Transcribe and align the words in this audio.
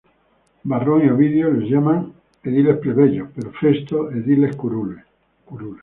Varrón 0.63 1.05
y 1.05 1.09
Ovidio 1.11 1.51
les 1.51 1.69
llaman 1.69 2.11
ediles 2.43 2.77
plebeyos, 2.79 3.29
pero 3.35 3.51
Festo 3.51 4.09
ediles 4.11 4.55
curules. 4.55 5.05